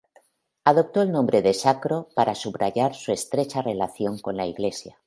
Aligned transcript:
Adoptó 0.63 1.03
el 1.03 1.11
nombre 1.11 1.43
de 1.43 1.53
Sacro 1.53 2.09
para 2.15 2.33
subrayar 2.33 2.95
su 2.95 3.11
estrecha 3.11 3.61
relación 3.61 4.17
con 4.17 4.35
la 4.35 4.47
Iglesia. 4.47 4.97